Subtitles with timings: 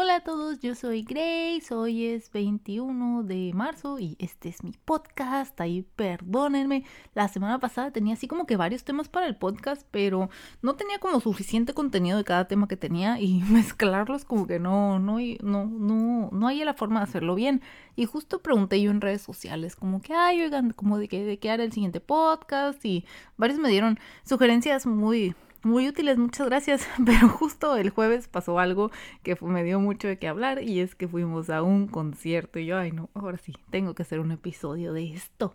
[0.00, 4.70] Hola a todos, yo soy Grace, hoy es 21 de marzo y este es mi
[4.84, 6.84] podcast, ahí perdónenme,
[7.16, 10.30] la semana pasada tenía así como que varios temas para el podcast, pero
[10.62, 15.00] no tenía como suficiente contenido de cada tema que tenía y mezclarlos como que no,
[15.00, 17.60] no, no, no, no hay la forma de hacerlo bien.
[17.96, 21.40] Y justo pregunté yo en redes sociales como que, ay, oigan, como de que, de
[21.40, 23.04] qué hará el siguiente podcast y
[23.36, 25.34] varios me dieron sugerencias muy
[25.68, 26.86] muy útiles, muchas gracias.
[27.04, 28.90] Pero justo el jueves pasó algo
[29.22, 32.66] que me dio mucho de qué hablar y es que fuimos a un concierto y
[32.66, 35.54] yo, ay no, ahora sí, tengo que hacer un episodio de esto.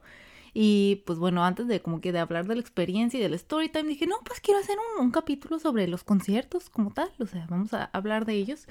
[0.53, 3.69] Y pues bueno, antes de como que de hablar de la experiencia y del story
[3.69, 7.47] time, dije, no, pues quiero hacer un, capítulo sobre los conciertos como tal, o sea,
[7.49, 8.67] vamos a hablar de ellos.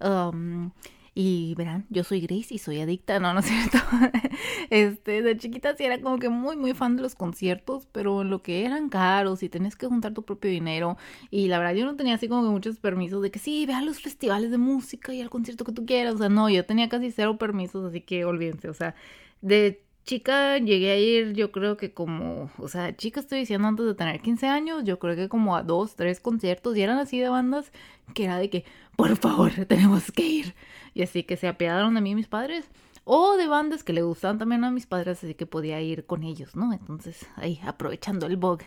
[0.00, 0.70] Um,
[1.16, 3.78] y verán, yo soy Grace y soy adicta, no, no es cierto.
[4.70, 8.30] este, de chiquita sí era como que muy, muy fan de los conciertos, pero en
[8.30, 10.96] lo que eran caros y tenés que juntar tu propio dinero.
[11.30, 13.74] Y la verdad, yo no tenía así como que muchos permisos de que sí, ve
[13.74, 16.16] a los festivales de música y al concierto que tú quieras.
[16.16, 18.68] O sea, no, yo tenía casi cero permisos, así que olvídense.
[18.68, 18.96] O sea,
[19.40, 23.86] de chica llegué a ir, yo creo que como, o sea, chica estoy diciendo antes
[23.86, 27.18] de tener 15 años, yo creo que como a dos, tres conciertos y eran así
[27.18, 27.72] de bandas
[28.14, 28.64] que era de que,
[28.96, 30.54] por favor, tenemos que ir.
[30.94, 32.66] Y así que se apiadaron de mí mis padres.
[33.06, 36.22] O de bandas que le gustaban también a mis padres, así que podía ir con
[36.22, 36.72] ellos, ¿no?
[36.72, 38.60] Entonces, ahí, aprovechando el bug.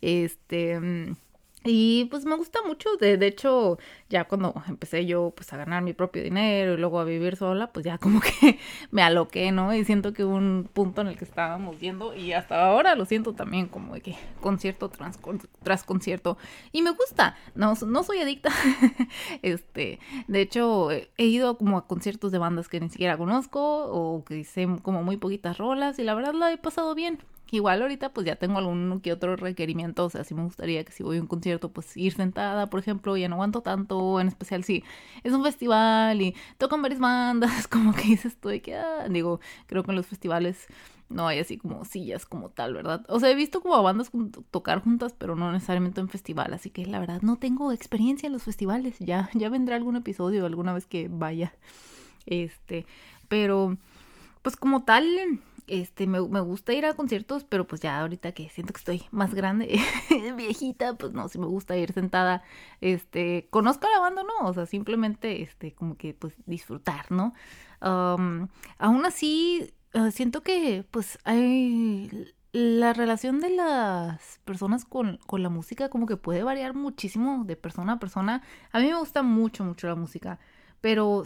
[0.00, 1.14] Este...
[1.66, 3.78] Y pues me gusta mucho, de, de, hecho,
[4.10, 7.72] ya cuando empecé yo pues a ganar mi propio dinero y luego a vivir sola,
[7.72, 8.58] pues ya como que
[8.90, 9.74] me aloqué, ¿no?
[9.74, 13.32] Y siento que un punto en el que estábamos viendo y hasta ahora lo siento
[13.32, 15.18] también como de que concierto tras,
[15.62, 16.36] tras concierto.
[16.70, 18.50] Y me gusta, no, no soy adicta.
[19.42, 24.22] este, de hecho, he ido como a conciertos de bandas que ni siquiera conozco o
[24.24, 27.20] que sé como muy poquitas rolas y la verdad la he pasado bien.
[27.50, 30.92] Igual ahorita pues ya tengo algún que otro requerimiento, o sea, sí me gustaría que
[30.92, 34.28] si voy a un concierto pues ir sentada, por ejemplo, ya no aguanto tanto, en
[34.28, 34.82] especial si
[35.22, 39.40] es un festival y tocan varias bandas, como que dices tú de que, ah, digo,
[39.66, 40.66] creo que en los festivales
[41.10, 43.04] no hay así como sillas como tal, ¿verdad?
[43.08, 44.10] O sea, he visto como a bandas
[44.50, 48.32] tocar juntas, pero no necesariamente en festival, así que la verdad no tengo experiencia en
[48.32, 51.54] los festivales, ya, ya vendrá algún episodio alguna vez que vaya,
[52.26, 52.86] este,
[53.28, 53.76] pero
[54.42, 55.06] pues como tal
[55.66, 59.02] este, me, me, gusta ir a conciertos, pero pues ya ahorita que siento que estoy
[59.10, 59.80] más grande,
[60.36, 62.42] viejita, pues no, si me gusta ir sentada,
[62.80, 67.34] este, conozco a la banda, no, o sea, simplemente, este, como que, pues, disfrutar, ¿no?
[67.80, 75.48] aún así, ah, siento que, pues, hay, la relación de las personas con, con la
[75.48, 78.42] música como que puede variar muchísimo de persona a persona.
[78.70, 80.38] A mí me gusta mucho, mucho la música,
[80.80, 81.24] pero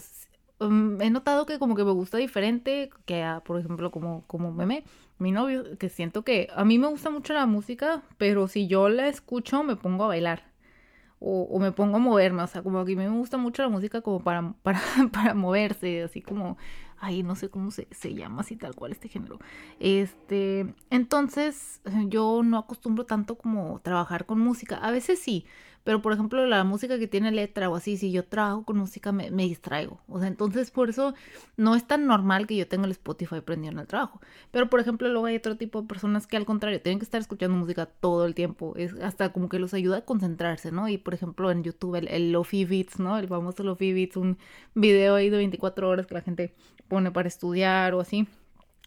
[0.61, 4.53] Mm, he notado que como que me gusta diferente que a, por ejemplo, como, como
[4.53, 4.85] meme,
[5.19, 8.89] mi novio, que siento que a mí me gusta mucho la música, pero si yo
[8.89, 10.49] la escucho me pongo a bailar.
[11.21, 13.63] O, o me pongo a moverme, o sea, como que a mí me gusta mucho
[13.63, 14.81] la música como para, para,
[15.13, 16.59] para moverse, así como,
[16.99, 19.39] ay, no sé cómo se, se llama así tal cual este género.
[19.81, 25.47] Este, entonces yo no acostumbro tanto como trabajar con música, a veces sí,
[25.89, 29.11] pero por ejemplo, la música que tiene letra o así, si yo trabajo con música
[29.11, 30.03] me, me, distraigo.
[30.07, 31.15] O sea, entonces por eso
[31.57, 34.21] no es tan normal que yo tenga el Spotify prendido en el trabajo.
[34.51, 37.23] Pero por ejemplo, luego hay otro tipo de personas que al contrario tienen que estar
[37.23, 38.75] escuchando música todo el tiempo.
[38.77, 40.91] Es hasta como que los ayuda a concentrarse, ¿no?
[40.91, 43.17] Y por ejemplo, en YouTube el, el Lofi Beats, ¿no?
[43.17, 44.37] El famoso Lofi Beats, un
[44.75, 46.55] video ahí de 24 horas que la gente
[46.89, 48.29] pone para estudiar o así.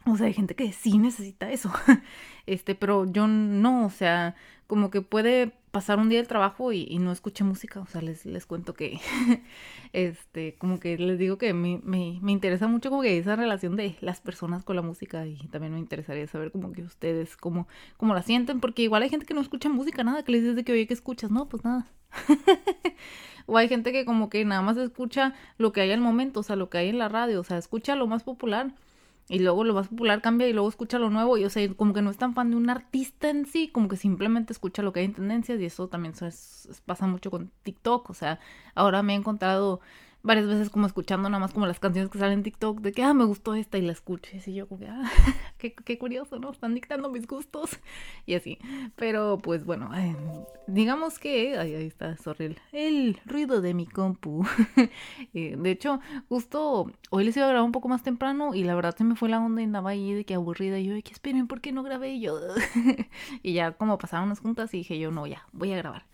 [0.05, 1.71] O sea, hay gente que sí necesita eso.
[2.47, 4.35] Este, pero yo no, o sea,
[4.71, 7.81] como que puede pasar un día del trabajo y, no escuche música.
[7.81, 9.01] O sea, les, les cuento que,
[9.91, 13.75] este, como que les digo que me, me, me, interesa mucho como que esa relación
[13.75, 17.67] de las personas con la música y también me interesaría saber como que ustedes, cómo,
[17.97, 20.55] cómo la sienten, porque igual hay gente que no escucha música, nada, que les dices
[20.55, 21.31] de que oye, que escuchas?
[21.31, 21.87] No, pues nada.
[23.45, 26.43] o hay gente que como que nada más escucha lo que hay al momento, o
[26.43, 28.71] sea, lo que hay en la radio, o sea, escucha lo más popular
[29.29, 31.93] y luego lo más popular cambia y luego escucha lo nuevo y o sea, como
[31.93, 34.93] que no es tan fan de un artista en sí, como que simplemente escucha lo
[34.93, 36.13] que hay en tendencias y eso también
[36.85, 38.39] pasa mucho con TikTok, o sea,
[38.75, 39.81] ahora me he encontrado
[40.23, 43.03] varias veces como escuchando nada más como las canciones que salen en TikTok de que,
[43.03, 44.31] ah, me gustó esta y la escucho.
[44.45, 45.03] Y yo como que, ah,
[45.57, 46.51] qué, qué, curioso, ¿no?
[46.51, 47.79] Están dictando mis gustos
[48.25, 48.57] y así.
[48.95, 49.89] Pero pues bueno,
[50.67, 54.45] digamos que, ahí, ahí está, sorry, el, ruido de mi compu.
[55.33, 58.75] Eh, de hecho, justo hoy les iba a grabar un poco más temprano y la
[58.75, 60.77] verdad se me fue la onda y andaba ahí de que aburrida.
[60.79, 62.19] Y yo, de que esperen, ¿por qué no grabé?
[62.19, 62.37] Yo,
[63.43, 66.05] y ya como pasaron unas juntas y dije yo, no, ya, voy a grabar.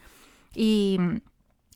[0.54, 1.00] Y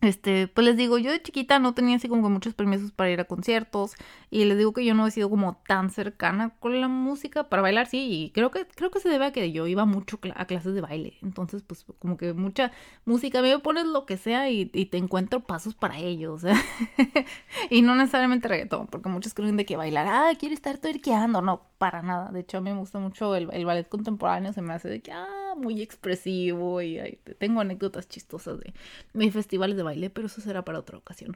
[0.01, 3.11] este, pues les digo, yo de chiquita no tenía así como que muchos permisos para
[3.11, 3.93] ir a conciertos
[4.31, 7.61] y les digo que yo no he sido como tan cercana con la música para
[7.61, 10.45] bailar, sí, y creo que creo que se debe a que yo iba mucho a
[10.45, 12.71] clases de baile, entonces pues como que mucha
[13.05, 16.55] música, me pones lo que sea y, te encuentro pasos para ello, o sea,
[17.69, 21.69] y no necesariamente reggaetón, porque muchos creen de que bailar, ah, quiere estar tuerqueando, no,
[21.77, 24.73] para nada, de hecho a mí me gusta mucho el, el ballet contemporáneo, se me
[24.73, 28.73] hace de que, ah, muy expresivo y tengo anécdotas chistosas de
[29.13, 31.35] mis festivales de baile pero eso será para otra ocasión.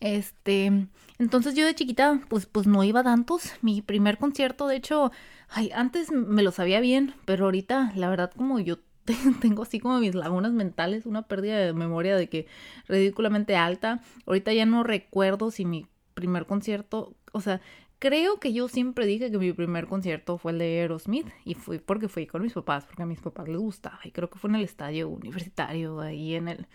[0.00, 0.88] Este,
[1.18, 3.52] entonces yo de chiquita, pues, pues no iba tantos.
[3.62, 5.12] Mi primer concierto, de hecho,
[5.48, 8.78] ay, antes me lo sabía bien, pero ahorita, la verdad, como yo
[9.40, 12.46] tengo así como mis lagunas mentales, una pérdida de memoria de que
[12.88, 14.00] ridículamente alta.
[14.26, 17.60] Ahorita ya no recuerdo si mi primer concierto, o sea,
[17.98, 21.78] creo que yo siempre dije que mi primer concierto fue el de Aerosmith y fui
[21.78, 24.50] porque fui con mis papás, porque a mis papás les gustaba y creo que fue
[24.50, 26.66] en el estadio universitario, ahí en el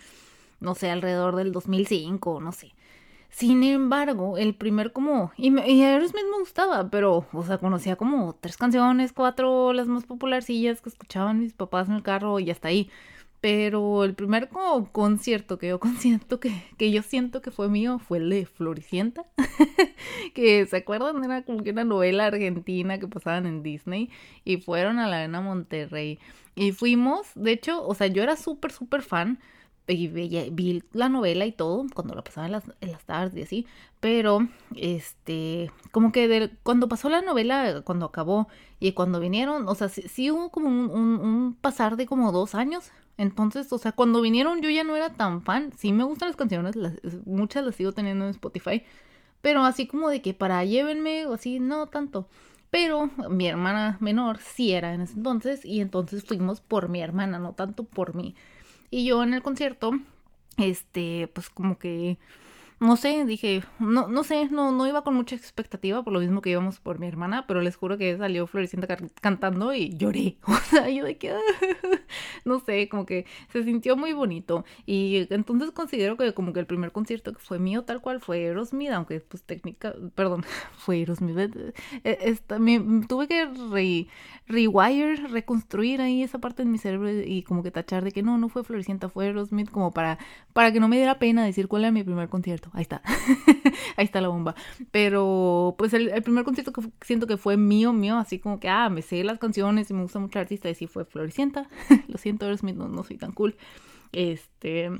[0.60, 2.74] no sé, alrededor del 2005, no sé.
[3.36, 5.34] Sin embargo, el primer como...
[5.36, 10.06] Y, y Aerosmith me gustaba, pero, o sea, conocía como tres canciones, cuatro, las más
[10.06, 12.90] popularcillas que escuchaban mis papás en el carro y hasta ahí.
[13.42, 18.00] Pero el primer como concierto que yo siento que, que yo siento que fue mío
[18.00, 19.26] fue el de Floricienta.
[20.34, 24.10] que se acuerdan, era como que una novela argentina que pasaban en Disney.
[24.46, 26.20] Y fueron a la Arena Monterrey.
[26.56, 29.40] Y fuimos, de hecho, o sea, yo era súper, súper fan
[29.88, 33.42] y vi, la novela y todo cuando la pasaba en las, en las tardes y
[33.44, 33.68] así,
[34.00, 38.48] pero este, como que cuando pasó la novela, cuando acabó
[38.80, 42.92] y cuando vinieron, o sea, sí, hubo como un, un, pasar de como dos años,
[43.18, 46.36] entonces, o sea, cuando vinieron yo ya no era tan fan, sí me gustan las
[46.36, 46.76] canciones,
[47.26, 48.84] muchas las sigo teniendo en Spotify,
[49.42, 52.28] pero así como de que para llévenme o así, no tanto.
[52.72, 57.40] Pero mi hermana menor sí era en ese entonces y entonces fuimos por mi hermana,
[57.40, 58.36] no tanto por mí.
[58.90, 59.92] Y yo en el concierto,
[60.58, 62.18] este, pues como que
[62.80, 66.42] no sé, dije, no, no sé, no, no iba con mucha expectativa, por lo mismo
[66.42, 70.38] que íbamos por mi hermana, pero les juro que salió Floricienta cantando y lloré.
[70.48, 71.34] O sea, yo de que,
[72.46, 74.66] no sé, como que se sintió muy bonito.
[74.86, 78.40] Y entonces considero que como que el primer concierto que fue mío tal cual fue
[78.40, 80.44] Aerosmith, aunque pues técnica, perdón,
[80.78, 81.38] fue Aerosmith.
[81.38, 81.74] Eh,
[82.04, 82.38] eh,
[83.08, 84.08] tuve que re,
[84.48, 88.38] rewire, reconstruir ahí esa parte de mi cerebro y como que tachar de que no,
[88.38, 90.18] no fue Floricienta, fue Aerosmith, como para,
[90.54, 92.65] para que no me diera pena decir cuál era mi primer concierto.
[92.74, 93.02] Ahí está.
[93.98, 94.56] Ahí está la bomba.
[94.92, 98.90] Pero pues el, primer concierto que siento que fue mío, mío, así como que, ah,
[98.90, 101.70] me sé las canciones y me gusta mucho el artista, y sí fue Floricienta.
[102.08, 103.56] Lo siento, Aerosmith, no, no soy tan cool.
[104.12, 104.92] Este...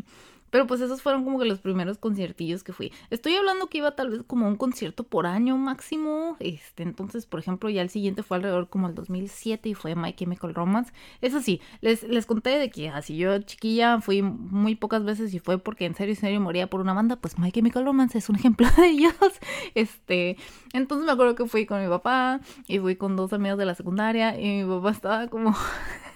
[0.56, 2.94] Pero pues esos fueron como que los primeros conciertillos que fui.
[3.10, 6.38] Estoy hablando que iba tal vez como un concierto por año máximo.
[6.40, 10.14] Este, entonces, por ejemplo, ya el siguiente fue alrededor como el 2007 y fue My
[10.14, 10.94] Chemical Romance.
[11.20, 15.40] Eso sí, les, les conté de que así yo chiquilla fui muy pocas veces y
[15.40, 17.18] fue porque en serio, en serio moría por una banda.
[17.18, 19.14] Pues My Chemical Romance es un ejemplo de ellos.
[19.74, 20.38] Este,
[20.72, 23.76] entonces me acuerdo que fui con mi papá y fui con dos amigas de la
[23.76, 25.54] secundaria y mi papá estaba como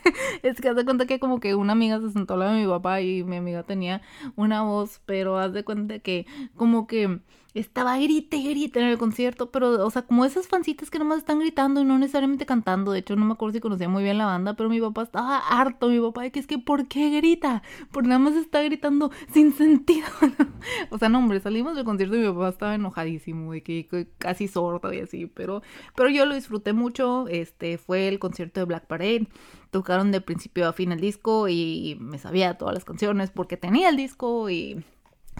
[0.44, 2.62] es que haz de cuenta que como que una amiga se sentó al lado de
[2.62, 4.01] mi papá y mi amiga tenía
[4.35, 7.19] una voz, pero haz de cuenta que como que
[7.53, 11.19] estaba grite y grite en el concierto, pero, o sea, como esas fancitas que nomás
[11.19, 12.91] están gritando y no necesariamente cantando.
[12.91, 15.37] De hecho, no me acuerdo si conocía muy bien la banda, pero mi papá estaba
[15.39, 15.89] harto.
[15.89, 17.63] Mi papá, de que es que, ¿por qué grita?
[17.91, 20.07] Porque nada más está gritando sin sentido.
[20.91, 24.47] o sea, no, hombre, salimos del concierto y mi papá estaba enojadísimo, de que, casi
[24.47, 25.63] sordo y así, pero,
[25.95, 27.27] pero yo lo disfruté mucho.
[27.27, 29.27] Este fue el concierto de Black Parade.
[29.71, 33.89] Tocaron de principio a fin el disco y me sabía todas las canciones porque tenía
[33.89, 34.83] el disco y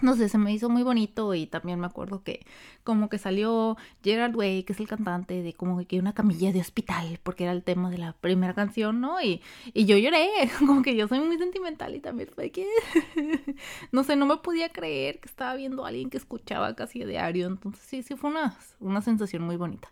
[0.02, 2.44] no sé, se me hizo muy bonito y también me acuerdo que
[2.84, 6.60] como que salió Gerard Way, que es el cantante de como que una camilla de
[6.60, 9.20] hospital, porque era el tema de la primera canción, ¿no?
[9.20, 9.42] Y,
[9.74, 12.66] y yo lloré, como que yo soy muy sentimental y también fue que,
[13.92, 17.06] no sé, no me podía creer que estaba viendo a alguien que escuchaba casi a
[17.06, 19.90] diario, entonces sí, sí fue una, una sensación muy bonita.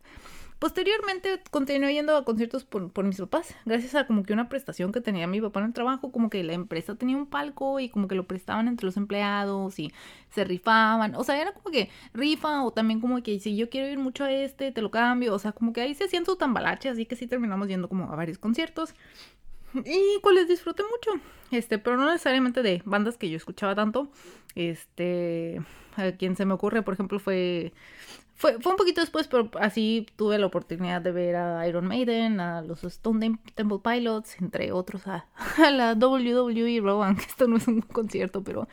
[0.58, 5.00] Posteriormente continué yendo a conciertos por, mis papás, gracias a como que una prestación que
[5.00, 8.08] tenía mi papá en el trabajo, como que la empresa tenía un palco y como
[8.08, 9.92] que lo prestaban entre los empleados y
[10.30, 13.86] se rifaban, o sea, era como que rifa o también como que si yo quiero
[13.86, 16.34] ir mucho a este, te lo cambio, o sea, como que ahí se hacían su
[16.34, 18.94] tambalache, así que sí terminamos yendo como a varios conciertos
[19.74, 24.08] y cuales disfruté mucho, este, pero no necesariamente de bandas que yo escuchaba tanto,
[24.54, 25.60] este,
[25.96, 27.72] a quien se me ocurre, por ejemplo, fue
[28.38, 32.38] fue, fue un poquito después, pero así tuve la oportunidad de ver a Iron Maiden,
[32.38, 35.26] a los Stone Temple Pilots, entre otros, a,
[35.72, 38.68] la WWE Rowan, que esto no es un concierto, pero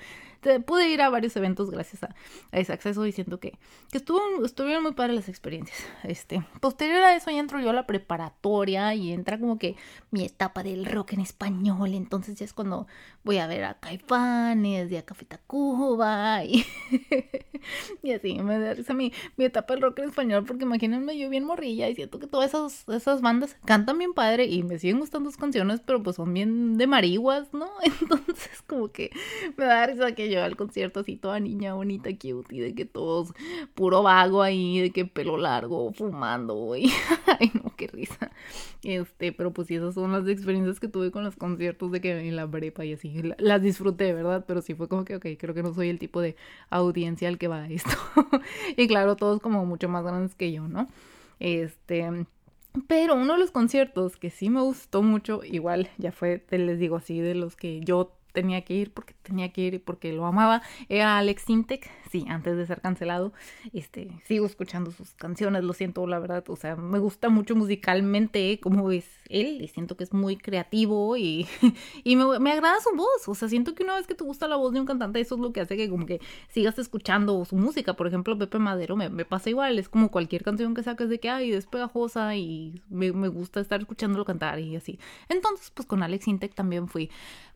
[0.65, 2.15] pude ir a varios eventos gracias a,
[2.51, 3.57] ese acceso diciendo que,
[3.91, 5.77] que estuvo, estuvieron muy padres las experiencias.
[6.03, 9.75] Este, posterior a eso ya entro yo a la preparatoria y entra como que
[10.11, 12.87] mi etapa del rock en español, entonces ya es cuando
[13.25, 16.63] voy a ver a Caifanes y a Café Tacuba y,
[18.03, 21.29] y así me da risa mi, mi etapa del rock en español porque imagínense yo
[21.29, 24.99] bien morrilla y siento que todas esas, esas bandas cantan bien padre y me siguen
[24.99, 27.67] gustando sus canciones pero pues son bien de marihuas, ¿no?
[28.01, 29.09] Entonces como que
[29.57, 32.85] me da risa que yo al concierto así toda niña bonita, cute y de que
[32.85, 33.33] todos
[33.73, 36.85] puro vago ahí, de que pelo largo, fumando, güey.
[37.39, 38.31] Ay no, qué risa.
[38.83, 42.27] Este, pero pues sí, esas son las experiencias que tuve con los conciertos de que
[42.27, 43.13] en la brepa y así.
[43.37, 44.45] Las disfruté, ¿verdad?
[44.47, 46.35] Pero sí fue como que, ok, creo que no soy el tipo de
[46.69, 47.89] audiencia al que va esto.
[48.77, 50.87] y claro, todos como mucho más grandes que yo, ¿no?
[51.39, 52.25] Este...
[52.87, 56.77] Pero uno de los conciertos que sí me gustó mucho, igual ya fue, te les
[56.77, 60.25] digo así, de los que yo tenía que ir porque tenía que ir porque lo
[60.25, 63.33] amaba, era Alex Intec, sí, antes de ser cancelado,
[63.73, 68.59] este, sigo escuchando sus canciones, lo siento, la verdad, o sea, me gusta mucho musicalmente
[68.61, 71.47] como es él y siento que es muy creativo y,
[72.03, 74.47] y me, me, agrada su voz, o sea, siento que una vez que te gusta
[74.47, 77.43] la voz de un cantante, eso es lo que hace que como que sigas escuchando
[77.45, 80.83] su música, por ejemplo, Pepe Madero me, me pasa igual, es como cualquier canción que
[80.83, 84.99] saques de que, ay, es pegajosa y me, me gusta estar escuchándolo cantar y así.
[85.29, 87.09] Entonces, pues con Alex Intec también fui.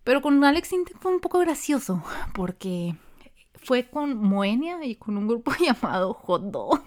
[0.04, 1.59] Pero con Alex Intec fue un poco gracioso
[2.34, 2.96] porque
[3.63, 6.82] fue con Moenia y con un grupo llamado Hot Dog.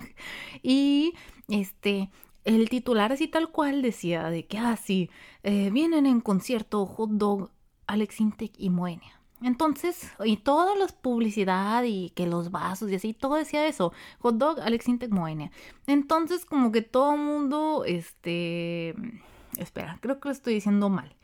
[0.62, 1.14] Y
[1.48, 2.10] este,
[2.44, 5.10] el titular así tal cual decía de que, ah, sí,
[5.42, 7.50] eh, vienen en concierto Hot Dog,
[7.86, 9.20] Alex Intec y Moenia.
[9.42, 13.92] Entonces, y toda la publicidad y que los vasos y así, todo decía eso.
[14.20, 15.50] Hot Dog, Alex Intec, Moenia.
[15.86, 18.94] Entonces, como que todo mundo, este...
[19.58, 21.14] Espera, creo que lo estoy diciendo mal.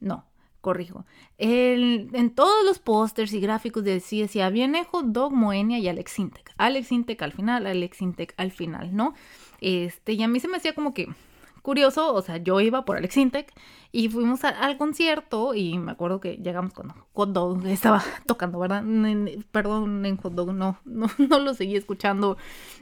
[0.00, 0.24] No,
[0.64, 1.04] corrijo.
[1.36, 6.52] en todos los pósters y gráficos decía, decía viene Hot Dog, Moenia y Alex Intec.
[6.56, 9.12] Alex Intec al final, Alex Intec al final, ¿no?
[9.60, 11.08] Este, y a mí se me hacía como que
[11.60, 13.52] curioso, o sea, yo iba por Alex Intec
[13.92, 18.82] y fuimos al concierto y me acuerdo que llegamos cuando Hot Dog estaba tocando, ¿verdad?
[19.52, 22.38] perdón, en Hot Dog no, no, no lo seguí escuchando,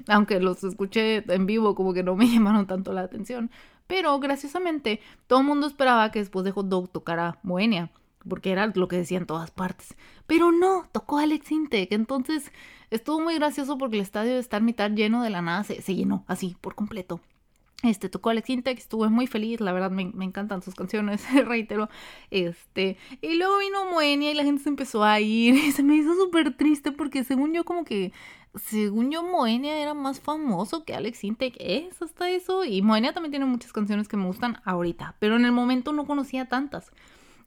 [0.07, 3.51] aunque los escuché en vivo, como que no me llamaron tanto la atención.
[3.93, 7.91] Pero graciosamente, todo el mundo esperaba que después de Hot Dog tocara Moenia,
[8.27, 9.97] porque era lo que decía en todas partes.
[10.27, 11.93] Pero no, tocó Alex Intec.
[11.93, 12.53] Entonces
[12.89, 15.95] estuvo muy gracioso porque el estadio de estar mitad lleno de la nada se, se
[15.95, 17.21] llenó así por completo.
[17.83, 21.91] Este, tocó Alex Intec, estuve muy feliz, la verdad me, me, encantan sus canciones, reitero.
[22.31, 25.97] Este, y luego vino Moenia y la gente se empezó a ir y se me
[25.97, 28.13] hizo súper triste porque según yo como que
[28.55, 31.57] según yo, Moenia era más famoso que Alex Intec.
[31.59, 32.65] Es hasta eso.
[32.65, 35.17] Y Moenia también tiene muchas canciones que me gustan ahorita.
[35.19, 36.93] Pero en el momento no conocía tantas.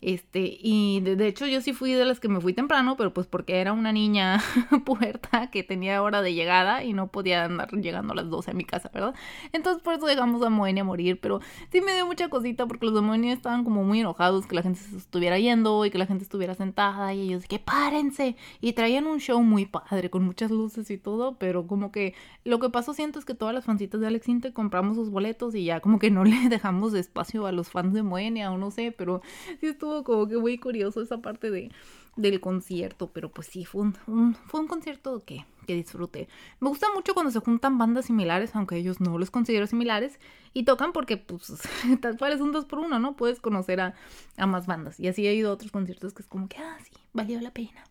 [0.01, 3.27] Este, y de, hecho yo sí fui de las que me fui temprano, pero pues
[3.27, 4.41] porque era una niña
[4.85, 8.53] puerta que tenía hora de llegada y no podía andar llegando a las 12 a
[8.53, 9.15] mi casa, ¿verdad?
[9.51, 11.39] Entonces por eso dejamos a Moenia morir, pero
[11.71, 14.61] sí me dio mucha cosita porque los de Moenia estaban como muy enojados que la
[14.61, 18.73] gente se estuviera yendo y que la gente estuviera sentada y ellos que párense y
[18.73, 22.69] traían un show muy padre con muchas luces y todo, pero como que lo que
[22.69, 25.79] pasó siento es que todas las fancitas de Alex Inte compramos sus boletos y ya
[25.79, 29.21] como que no le dejamos espacio a los fans de Moenia o no sé, pero
[29.59, 31.71] sí estuvo como que muy curioso esa parte de,
[32.15, 36.27] del concierto, pero pues sí, fue un, fue un concierto que, que disfruté.
[36.59, 40.19] Me gusta mucho cuando se juntan bandas similares, aunque ellos no los considero similares,
[40.53, 41.53] y tocan porque pues
[42.01, 43.15] tal cual es un dos por uno, ¿no?
[43.15, 43.95] Puedes conocer a,
[44.37, 44.99] a más bandas.
[44.99, 47.51] Y así he ido a otros conciertos que es como que, ah, sí, valió la
[47.51, 47.83] pena.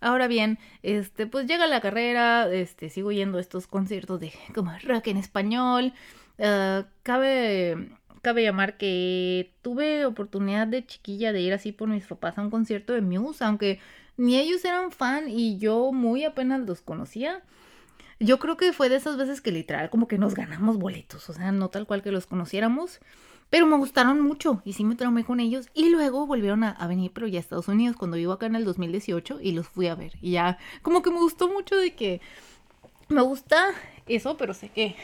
[0.00, 4.70] Ahora bien, este, pues llega la carrera, este, sigo yendo a estos conciertos de como
[4.82, 5.94] rock en español.
[6.36, 12.36] Uh, cabe cabe llamar que tuve oportunidad de chiquilla de ir así por mis papás
[12.36, 13.78] a un concierto de Muse, aunque
[14.16, 17.42] ni ellos eran fan y yo muy apenas los conocía.
[18.18, 21.32] Yo creo que fue de esas veces que literal como que nos ganamos boletos, o
[21.32, 23.00] sea, no tal cual que los conociéramos,
[23.50, 26.86] pero me gustaron mucho y sí me traumé con ellos y luego volvieron a, a,
[26.86, 29.88] venir, pero ya a Estados Unidos cuando vivo acá en el 2018 y los fui
[29.88, 32.20] a ver y ya como que me gustó mucho de que
[33.08, 33.66] me gusta
[34.06, 34.96] eso, pero sé que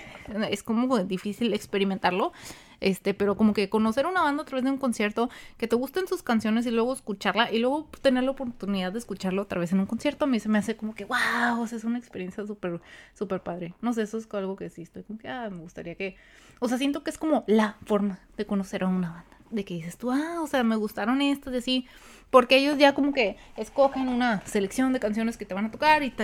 [0.50, 2.32] es como difícil experimentarlo.
[2.80, 6.08] Este, pero como que conocer una banda a través de un concierto, que te gusten
[6.08, 9.80] sus canciones y luego escucharla y luego tener la oportunidad de escucharlo otra vez en
[9.80, 12.46] un concierto, a mí se me hace como que, wow, o sea, es una experiencia
[12.46, 12.80] súper,
[13.14, 13.74] súper padre.
[13.82, 16.16] No sé, eso es algo que sí estoy como que, ah, me gustaría que,
[16.58, 19.74] o sea, siento que es como la forma de conocer a una banda, de que
[19.74, 21.86] dices tú, ah, o sea, me gustaron estas y así,
[22.30, 26.02] porque ellos ya como que escogen una selección de canciones que te van a tocar
[26.02, 26.14] y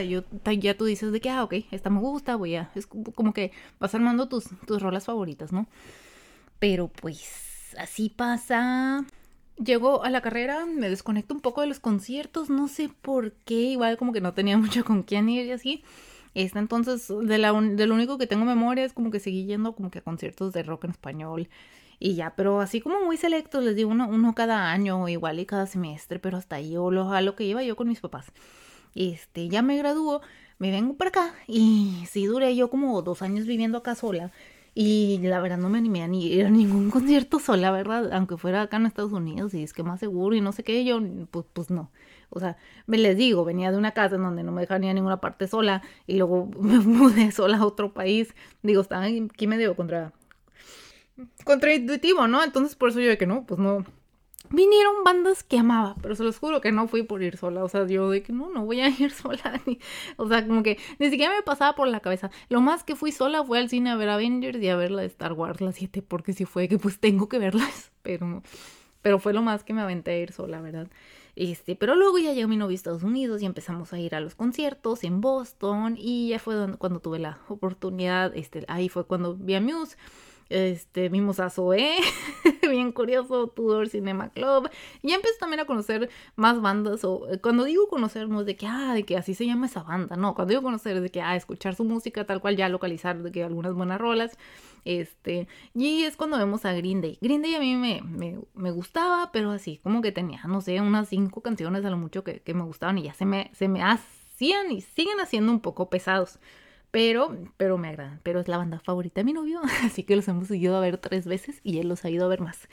[0.60, 3.52] ya tú dices de que, ah, ok, esta me gusta, voy a, es como que
[3.78, 5.66] vas armando tus, tus rolas favoritas, ¿no?
[6.58, 9.04] Pero pues así pasa.
[9.56, 13.54] Llego a la carrera, me desconecto un poco de los conciertos, no sé por qué,
[13.54, 15.84] igual como que no tenía mucho con quién ir y así.
[16.34, 19.74] Este, entonces, de, la, de lo único que tengo memoria es como que seguí yendo
[19.74, 21.48] como que a conciertos de rock en español
[21.98, 25.46] y ya, pero así como muy selectos, les digo, uno, uno cada año, igual y
[25.46, 28.32] cada semestre, pero hasta ahí, o lo, a lo que iba yo con mis papás.
[28.94, 30.20] Este, ya me graduó,
[30.58, 34.32] me vengo para acá y sí duré yo como dos años viviendo acá sola.
[34.78, 38.12] Y la verdad no me animé a ni ir a ningún concierto sola, ¿verdad?
[38.12, 40.84] Aunque fuera acá en Estados Unidos y es que más seguro y no sé qué,
[40.84, 41.90] yo pues, pues no.
[42.28, 44.90] O sea, me les digo, venía de una casa en donde no me dejaban ir
[44.90, 48.34] a ninguna parte sola y luego me mudé sola a otro país.
[48.62, 50.12] Digo, estaba aquí medio contra
[51.44, 52.44] contraintuitivo, ¿no?
[52.44, 53.82] Entonces por eso yo de que no, pues no.
[54.50, 57.64] Vinieron bandas que amaba, pero se los juro que no fui por ir sola.
[57.64, 59.60] O sea, yo de que no, no voy a ir sola.
[59.66, 59.78] Ni,
[60.16, 62.30] o sea, como que ni siquiera me pasaba por la cabeza.
[62.48, 65.02] Lo más que fui sola fue al cine a ver Avengers y a ver la
[65.02, 67.92] de Star Wars, la 7, porque si fue que pues tengo que verlas.
[68.06, 68.40] Pero,
[69.02, 70.86] pero fue lo más que me aventé a ir sola, ¿verdad?
[71.34, 74.20] Este, pero luego ya llegó mi novio a Estados Unidos y empezamos a ir a
[74.20, 79.34] los conciertos en Boston y ya fue cuando tuve la oportunidad, este, ahí fue cuando
[79.34, 79.96] vi a Muse
[80.48, 81.96] este, vimos a Zoe,
[82.70, 84.70] bien curioso, Tudor Cinema Club.
[85.02, 87.04] Y empecé también a conocer más bandas.
[87.04, 89.66] O eh, cuando digo conocer, no es de que, ah, de que así se llama
[89.66, 90.16] esa banda.
[90.16, 93.22] No, cuando digo conocer es de que, ah, escuchar su música tal cual, ya localizar
[93.22, 94.38] de que algunas buenas rolas.
[94.84, 97.18] Este, y es cuando vemos a Green Day.
[97.20, 100.80] Green Day a mí me, me, me gustaba, pero así, como que tenía, no sé,
[100.80, 103.66] unas cinco canciones a lo mucho que, que me gustaban y ya se me, se
[103.66, 106.38] me hacían y siguen haciendo un poco pesados.
[106.96, 108.20] Pero, pero me agradan.
[108.22, 109.60] Pero es la banda favorita de mi novio.
[109.84, 112.28] Así que los hemos ido a ver tres veces y él los ha ido a
[112.28, 112.68] ver más.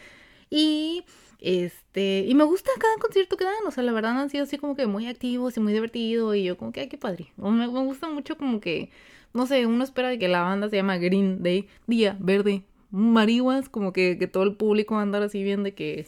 [0.49, 1.03] Y
[1.39, 4.57] este, y me gusta cada concierto que dan, o sea, la verdad han sido así
[4.57, 7.33] como que muy activos y muy divertidos y yo como que, ay, qué padre.
[7.35, 8.91] Me, me gusta mucho como que,
[9.33, 13.67] no sé, uno espera de que la banda se llama Green Day, Día Verde, marihuas,
[13.67, 16.07] como que, que todo el público va a andar así bien de que,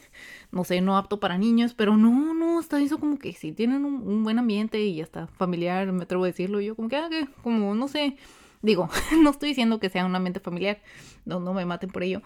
[0.56, 3.84] no sé, no apto para niños, pero no, no, está eso como que sí tienen
[3.84, 7.28] un, buen ambiente y hasta familiar, me atrevo a decirlo yo, como que, ah, que
[7.44, 8.16] como, no sé,
[8.62, 8.90] digo,
[9.22, 10.82] no estoy diciendo que sea un ambiente familiar,
[11.26, 12.22] no, no me maten por ello,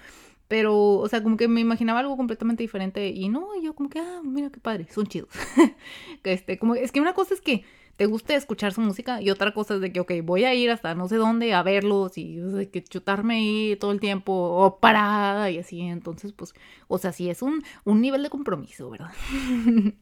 [0.47, 3.99] pero, o sea, como que me imaginaba algo completamente diferente y no, yo como que,
[3.99, 5.29] ah, mira qué padre, son chidos.
[6.23, 7.63] este, como, es que una cosa es que
[7.99, 10.71] te guste escuchar su música y otra cosa es de que, ok, voy a ir
[10.71, 12.39] hasta no sé dónde a verlos y
[12.71, 16.53] que chutarme ahí todo el tiempo o parada y así, entonces pues,
[16.87, 19.11] o sea, sí es un, un nivel de compromiso, ¿verdad?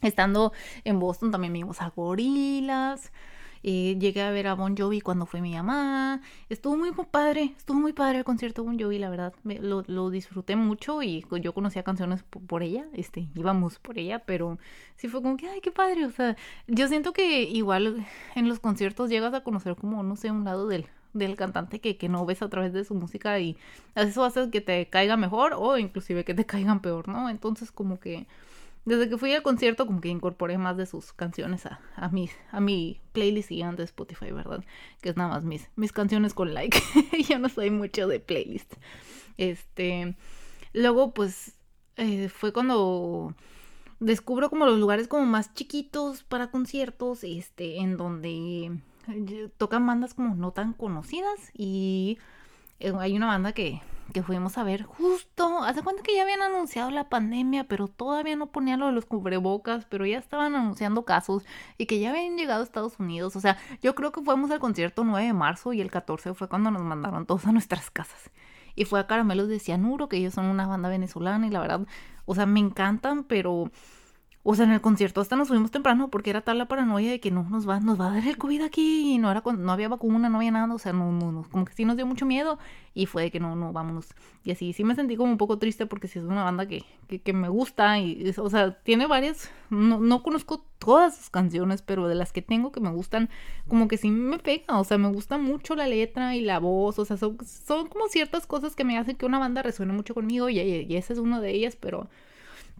[0.00, 0.54] Estando
[0.84, 3.12] en Boston también vimos a gorilas,
[3.62, 6.20] eh, llegué a ver a Bon Jovi cuando fue mi mamá.
[6.48, 9.32] Estuvo muy padre, estuvo muy padre el concierto de Bon Jovi, la verdad.
[9.44, 14.58] lo, lo, disfruté mucho y yo conocía canciones por, ella, este, íbamos por ella, pero
[14.96, 16.06] sí fue como que, ay, qué padre.
[16.06, 20.30] O sea, yo siento que igual en los conciertos llegas a conocer como, no sé,
[20.30, 23.56] un lado del, del cantante que, que no ves a través de su música y
[23.94, 27.28] eso hace que te caiga mejor o inclusive que te caigan peor, ¿no?
[27.28, 28.26] Entonces como que
[28.84, 32.28] desde que fui al concierto, como que incorporé más de sus canciones a, a, mi,
[32.50, 34.64] a mi playlist gigante de Spotify, ¿verdad?
[35.00, 36.78] Que es nada más mis, mis canciones con like.
[37.28, 38.74] Yo no soy mucho de playlist.
[39.36, 40.16] Este.
[40.72, 41.56] Luego, pues.
[41.96, 43.34] Eh, fue cuando
[44.00, 47.22] descubro como los lugares como más chiquitos para conciertos.
[47.22, 47.78] Este.
[47.78, 51.52] En donde eh, tocan bandas como no tan conocidas.
[51.54, 52.18] Y
[52.80, 53.80] eh, hay una banda que
[54.12, 58.36] que fuimos a ver justo, hace cuenta que ya habían anunciado la pandemia, pero todavía
[58.36, 61.44] no ponían lo de los cubrebocas, pero ya estaban anunciando casos
[61.78, 63.36] y que ya habían llegado a Estados Unidos.
[63.36, 66.48] O sea, yo creo que fuimos al concierto 9 de marzo y el 14 fue
[66.48, 68.30] cuando nos mandaron todos a nuestras casas.
[68.74, 71.86] Y fue a Caramelos de Cianuro, que ellos son una banda venezolana y la verdad,
[72.24, 73.70] o sea, me encantan, pero
[74.44, 77.20] o sea, en el concierto hasta nos fuimos temprano porque era tal la paranoia de
[77.20, 79.72] que no nos va, nos va a dar el COVID aquí y no era no
[79.72, 82.06] había vacuna, no había nada, o sea, no, no, no, como que sí nos dio
[82.06, 82.58] mucho miedo
[82.92, 84.08] y fue de que no, no, vámonos.
[84.42, 86.84] Y así, sí me sentí como un poco triste porque sí es una banda que,
[87.20, 92.08] que, me gusta y, o sea, tiene varias, no, no conozco todas sus canciones, pero
[92.08, 93.30] de las que tengo que me gustan,
[93.68, 96.98] como que sí me pega, o sea, me gusta mucho la letra y la voz,
[96.98, 100.14] o sea, son, son como ciertas cosas que me hacen que una banda resuene mucho
[100.14, 102.08] conmigo y, y, y esa es una de ellas, pero,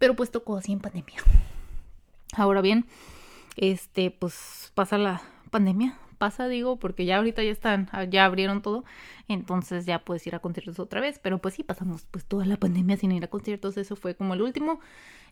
[0.00, 1.22] pero pues tocó así en pandemia.
[2.34, 2.86] Ahora bien,
[3.56, 8.84] este, pues pasa la pandemia, pasa, digo, porque ya ahorita ya están, ya abrieron todo,
[9.28, 12.56] entonces ya puedes ir a conciertos otra vez, pero pues sí, pasamos pues toda la
[12.56, 14.80] pandemia sin ir a conciertos, eso fue como el último,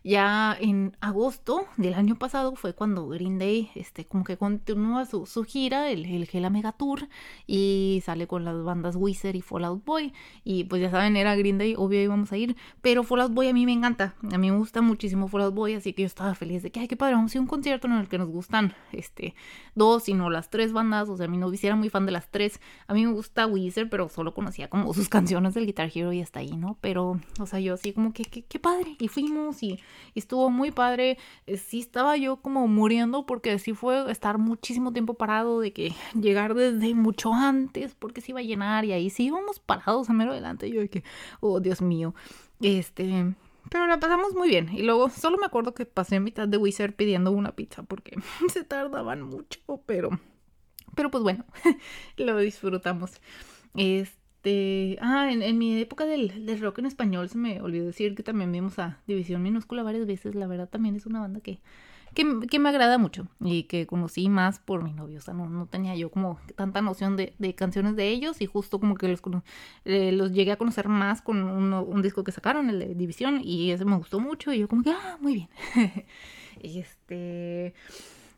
[0.03, 5.27] ya en agosto del año pasado fue cuando Green Day este, como que continúa su,
[5.27, 7.07] su gira, el, el Gela Mega Tour,
[7.45, 10.13] y sale con las bandas Wizard y Fallout Boy.
[10.43, 13.53] Y pues ya saben, era Green Day, obvio íbamos a ir, pero Fallout Boy a
[13.53, 16.63] mí me encanta, a mí me gusta muchísimo Fallout Boy, así que yo estaba feliz
[16.63, 18.29] de que, ay, qué padre, vamos a ir a un concierto en el que nos
[18.29, 19.35] gustan este,
[19.75, 22.59] dos, sino las tres bandas o sea, mi novio era muy fan de las tres.
[22.87, 26.21] A mí me gusta Weezer, pero solo conocía como sus canciones del Guitar Hero y
[26.21, 26.79] hasta ahí, ¿no?
[26.81, 28.95] Pero, o sea, yo así como que, qué padre.
[28.97, 29.79] Y fuimos y,
[30.15, 31.19] estuvo muy padre.
[31.45, 35.93] Eh, sí estaba yo como muriendo porque sí fue estar muchísimo tiempo parado, de que
[36.19, 40.13] llegar desde mucho antes porque se iba a llenar y ahí sí íbamos parados a
[40.13, 40.71] mero adelante.
[40.71, 41.03] Yo de que,
[41.41, 42.15] oh, Dios mío.
[42.61, 43.35] Este,
[43.69, 44.69] pero la pasamos muy bien.
[44.73, 48.17] Y luego solo me acuerdo que pasé a mitad de Wizard pidiendo una pizza porque
[48.53, 50.09] se tardaban mucho, pero.
[50.95, 51.45] Pero pues bueno,
[52.17, 53.21] lo disfrutamos.
[53.75, 54.97] Este.
[55.01, 58.79] Ah, en, mi época del, rock en español se me olvidó decir que también vimos
[58.79, 60.35] a División Minúscula varias veces.
[60.35, 61.59] La verdad también es una banda que
[62.13, 65.19] que, me agrada mucho y que conocí más por mi novio.
[65.19, 68.45] O sea, no, no tenía yo como tanta noción de, de, canciones de ellos y
[68.45, 69.21] justo como que los,
[69.85, 73.71] eh, los llegué a conocer más con un disco que sacaron, el de División, y
[73.71, 75.49] ese me gustó mucho y yo como que, ah, muy bien.
[76.61, 77.73] este...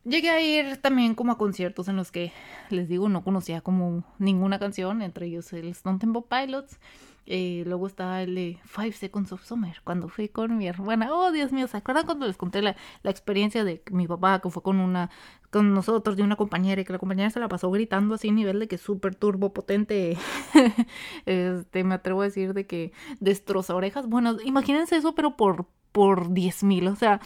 [0.05, 2.33] Llegué a ir también como a conciertos en los que,
[2.69, 6.77] les digo, no conocía como ninguna canción, entre ellos el Stone Temple Pilots.
[7.25, 11.07] Eh, luego estaba el de Five Seconds of Summer, cuando fui con mi hermana.
[11.09, 14.49] Oh, Dios mío, ¿se acuerdan cuando les conté la, la experiencia de mi papá que
[14.49, 15.09] fue con una,
[15.49, 18.33] con nosotros, de una compañera, y que la compañera se la pasó gritando así a
[18.33, 20.17] nivel de que súper turbo potente?
[21.25, 24.09] este, me atrevo a decir de que destroza orejas.
[24.09, 27.21] Bueno, imagínense eso, pero por, por diez mil, o sea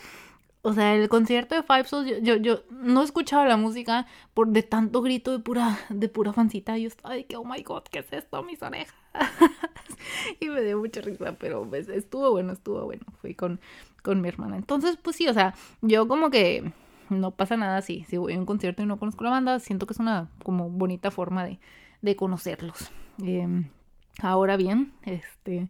[0.67, 4.49] o sea, el concierto de Five Souls, yo, yo, yo, no escuchaba la música por
[4.49, 6.77] de tanto grito de pura, de pura fancita.
[6.77, 8.43] Yo estaba de que, oh my god, ¿qué es esto?
[8.43, 8.93] Mis orejas.
[10.41, 13.05] y me dio mucha risa, pero pues, estuvo bueno, estuvo bueno.
[13.21, 13.61] Fui con,
[14.03, 14.57] con mi hermana.
[14.57, 16.73] Entonces, pues sí, o sea, yo como que
[17.09, 19.87] no pasa nada si, si voy a un concierto y no conozco la banda, siento
[19.87, 21.61] que es una como bonita forma de,
[22.01, 22.91] de conocerlos.
[23.23, 23.69] Em,
[24.21, 25.69] ahora bien, este,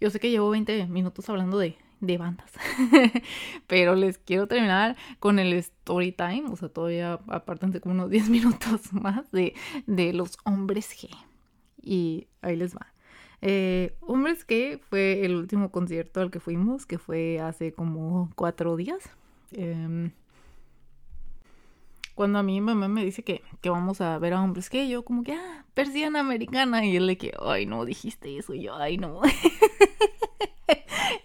[0.00, 2.50] yo sé que llevo 20 minutos hablando de de bandas.
[3.66, 8.28] Pero les quiero terminar con el story time, o sea, todavía aparte como unos 10
[8.30, 9.54] minutos más de,
[9.86, 11.10] de los hombres G.
[11.82, 12.92] Y ahí les va.
[13.40, 18.76] Eh, hombres G fue el último concierto al que fuimos, que fue hace como cuatro
[18.76, 19.10] días.
[19.52, 20.10] Em,
[22.14, 25.04] cuando a mi mamá me dice que, que, vamos a ver a hombres que yo
[25.04, 28.74] como que, ah, persiana americana, y él le que, ay, no dijiste eso, y yo,
[28.74, 29.20] ay, no.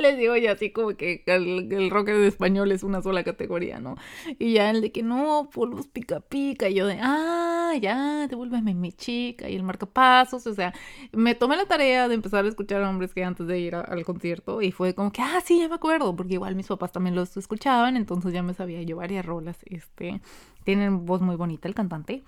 [0.03, 3.95] Les digo ya así como que el, rock en español es una sola categoría, ¿no?
[4.37, 8.73] Y ya el de que no, polvos pica pica, y yo de, ah, ya, devuélveme
[8.73, 10.73] mi chica, y el marcapasos, o sea,
[11.13, 14.03] me tomé la tarea de empezar a escuchar a hombres que antes de ir al
[14.03, 17.15] concierto, y fue como que, ah, sí, ya me acuerdo, porque igual mis papás también
[17.15, 20.19] los escuchaban, entonces ya me sabía yo varias rolas, este,
[20.65, 22.23] tienen voz muy bonita el cantante.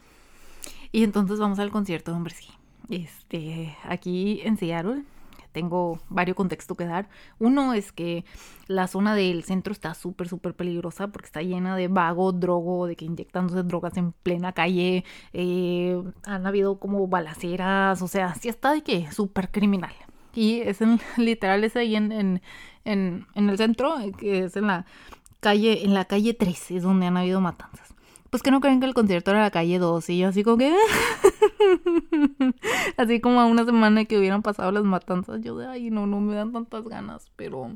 [0.93, 2.47] Y entonces vamos al concierto de hombres, sí.
[2.89, 5.03] Este, aquí en Seattle,
[5.55, 7.07] tengo varios contextos que dar.
[7.39, 8.25] Uno es que
[8.67, 12.97] la zona del centro está súper, súper peligrosa porque está llena de vagos, drogo, de
[12.97, 15.05] que inyectándose drogas en plena calle.
[15.31, 19.93] Eh, han habido como balaceras, o sea, sí está de que súper criminal.
[20.33, 22.41] Y es en, literal, es ahí en, en,
[22.83, 24.85] en, el centro, que es en la
[25.39, 27.84] calle, en la calle 3, es donde han habido matanzas
[28.35, 30.57] pues que no creen que el concierto era la calle 2 y yo así como
[30.57, 30.75] que
[32.97, 36.19] así como a una semana que hubieran pasado las matanzas yo de ay no no
[36.19, 37.73] me dan tantas ganas pero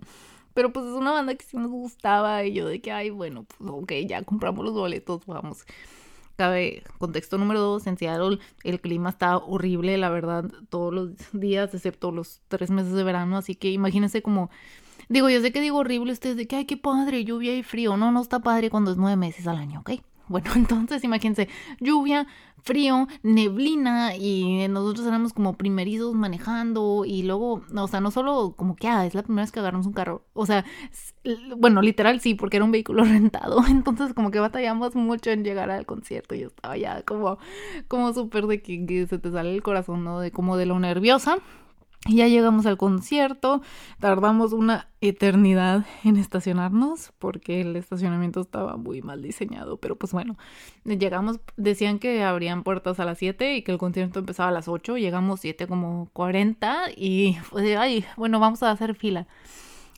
[0.53, 3.45] pero pues es una banda que sí nos gustaba y yo de que ay bueno
[3.45, 5.63] pues ok ya compramos los boletos vamos
[6.35, 11.73] cabe contexto número 2 en Seattle el clima está horrible la verdad todos los días
[11.73, 14.49] excepto los tres meses de verano así que imagínense como
[15.07, 17.95] digo yo sé que digo horrible ustedes de que ay qué padre lluvia y frío
[17.95, 19.91] no no está padre cuando es nueve meses al año ¿ok?
[20.29, 22.27] Bueno, entonces imagínense, lluvia,
[22.61, 28.75] frío, neblina y nosotros éramos como primerizos manejando y luego, o sea, no solo como
[28.75, 30.65] que, ah, es la primera vez que agarramos un carro, o sea,
[31.57, 35.69] bueno, literal sí, porque era un vehículo rentado, entonces como que batallamos mucho en llegar
[35.71, 37.39] al concierto y yo estaba ya como,
[37.87, 40.19] como súper de que, que se te sale el corazón, ¿no?
[40.19, 41.39] De como de lo nerviosa
[42.07, 43.61] ya llegamos al concierto,
[43.99, 50.37] tardamos una eternidad en estacionarnos porque el estacionamiento estaba muy mal diseñado, pero pues bueno,
[50.85, 54.67] llegamos, decían que abrían puertas a las 7 y que el concierto empezaba a las
[54.67, 59.27] 8, llegamos 7 como 40 y pues, ay, bueno, vamos a hacer fila.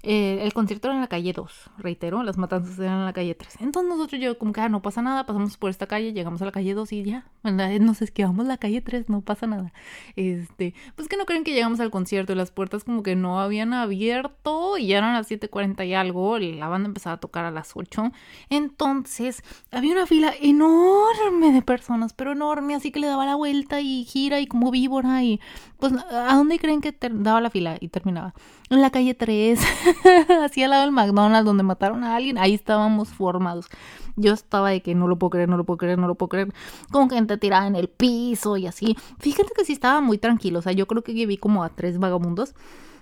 [0.04, 3.36] Eh, el concierto era en la calle 2, reitero, las matanzas eran en la calle
[3.36, 3.58] 3.
[3.62, 6.46] Entonces nosotros yo como que, ah, no pasa nada, pasamos por esta calle, llegamos a
[6.46, 9.74] la calle 2 y ya, nos esquivamos la calle 3, no pasa nada.
[10.16, 13.40] Este, pues que no creen que llegamos al concierto y las puertas como que no
[13.40, 17.52] habían abierto y ya eran las 7.40 y algo, la banda empezaba a tocar a
[17.52, 18.12] las 8.
[18.50, 23.82] Entonces había una fila enorme de personas, pero enorme, así que le daba la vuelta
[23.82, 25.40] y gira y como víbora y
[25.80, 28.34] pues ¿a dónde creen que daba la fila y terminaba?
[28.70, 29.60] En la calle 3.
[30.44, 33.68] así al lado del McDonald's donde mataron a alguien, ahí estábamos formados.
[34.16, 36.30] yo estaba de que no lo puedo creer, no lo puedo creer, no lo puedo
[36.30, 36.54] creer,
[36.92, 38.96] con gente tirada en el piso y así.
[39.20, 42.00] Fíjate que sí estaba muy tranquilo, o sea, yo creo que vi como a tres
[42.00, 42.56] vagabundos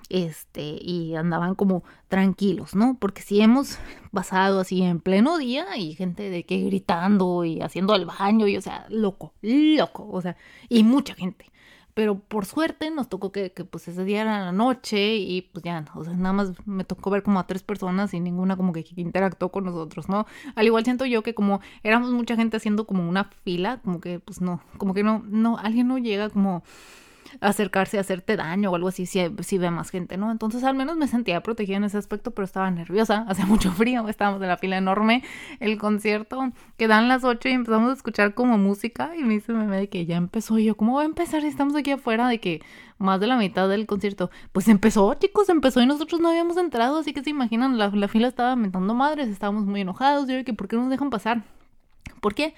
[0.10, 2.97] este, y andaban como tranquilos, ¿no?
[2.99, 3.78] Porque si hemos
[4.12, 8.58] pasado así en pleno día y gente de que gritando y haciendo el baño y,
[8.58, 10.36] o sea, loco, loco, o sea,
[10.67, 11.45] y mucha gente.
[11.93, 15.63] Pero por suerte nos tocó que, que pues ese día era la noche y pues
[15.63, 18.71] ya, o sea, nada más me tocó ver como a tres personas y ninguna como
[18.73, 20.25] que interactuó con nosotros, ¿no?
[20.56, 24.19] Al igual siento yo que como éramos mucha gente haciendo como una fila, como que
[24.19, 26.63] pues no, como que no, no, alguien no llega como
[27.41, 30.31] acercarse a hacerte daño o algo así si, si ve más gente, ¿no?
[30.31, 34.07] Entonces al menos me sentía protegida en ese aspecto, pero estaba nerviosa, hacía mucho frío,
[34.07, 35.23] estábamos en la fila enorme,
[35.59, 39.77] el concierto quedan las 8 y empezamos a escuchar como música y me dice meme
[39.77, 41.43] de que ya empezó y yo, ¿cómo va a empezar?
[41.45, 42.61] Estamos aquí afuera de que
[42.97, 46.97] más de la mitad del concierto, pues empezó, chicos, empezó y nosotros no habíamos entrado,
[46.97, 50.53] así que se imaginan, la, la fila estaba mentando madres, estábamos muy enojados, yo que
[50.53, 51.43] ¿por qué nos dejan pasar?
[52.21, 52.53] ¿Por qué?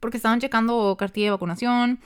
[0.00, 2.00] Porque estaban checando cartilla de vacunación,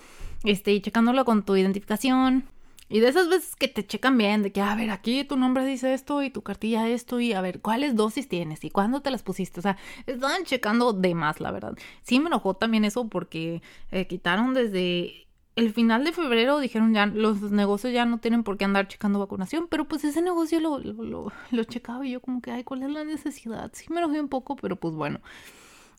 [0.44, 2.44] este, checándolo con tu identificación.
[2.90, 5.66] Y de esas veces que te checan bien, de que, a ver, aquí tu nombre
[5.66, 9.10] dice esto y tu cartilla esto y a ver, ¿cuáles dosis tienes y cuándo te
[9.10, 9.60] las pusiste?
[9.60, 11.76] O sea, estaban checando de más, la verdad.
[12.02, 17.04] Sí me enojó también eso porque eh, quitaron desde el final de febrero, dijeron ya,
[17.06, 20.78] los negocios ya no tienen por qué andar checando vacunación, pero pues ese negocio lo,
[20.78, 23.70] lo, lo, checaba y yo como que, ay, ¿cuál es la necesidad?
[23.74, 25.20] Sí me enojé un poco, pero pues bueno.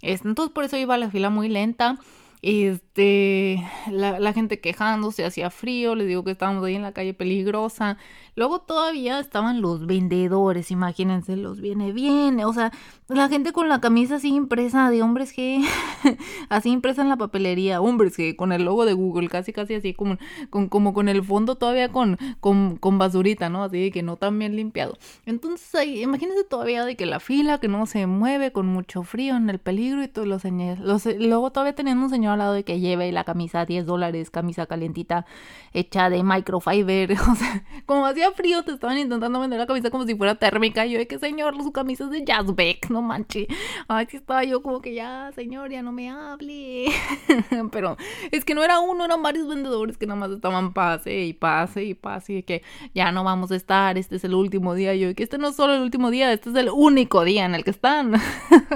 [0.02, 2.00] Este, entonces por eso iba la fila muy lenta.
[2.42, 7.14] Este, la, la, gente quejándose, hacía frío, les digo que estábamos ahí en la calle
[7.14, 7.98] peligrosa.
[8.36, 12.72] Luego todavía estaban los vendedores, imagínense, los viene bien, o sea,
[13.10, 15.62] la gente con la camisa así impresa de hombres que,
[16.50, 19.94] así impresa en la papelería, hombres que con el logo de Google, casi casi así
[19.94, 20.18] como
[20.50, 23.66] con, como con el fondo todavía con, con, con basurita, ¿no?
[23.66, 24.98] Así que no tan bien limpiado.
[25.26, 29.36] Entonces ahí, imagínense todavía de que la fila que no se mueve con mucho frío
[29.36, 32.54] en el peligro y todos los señores, los, luego todavía teniendo un señor al lado
[32.54, 35.26] de que lleve la camisa 10 dólares, camisa calientita
[35.74, 40.06] hecha de microfiber, o sea, como hacía frío te estaban intentando vender la camisa como
[40.06, 43.48] si fuera térmica, y yo de que señor, su camisa es de Jazzbeck, no manche,
[43.88, 46.86] ay, estaba yo como que ya, señor, ya no me hable,
[47.72, 47.98] pero
[48.32, 51.84] es que no era uno, eran varios vendedores que nada más estaban pase y pase
[51.84, 52.64] y pase, y que
[52.94, 55.50] ya no vamos a estar, este es el último día, yo de que este no
[55.50, 58.14] es solo el último día, este es el único día en el que están,